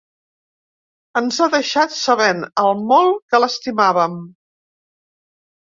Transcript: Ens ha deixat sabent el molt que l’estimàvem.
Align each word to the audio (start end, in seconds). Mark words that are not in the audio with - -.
Ens 1.21 1.37
ha 1.41 1.47
deixat 1.57 1.93
sabent 1.99 2.41
el 2.65 2.73
molt 2.93 3.23
que 3.35 3.43
l’estimàvem. 3.45 4.19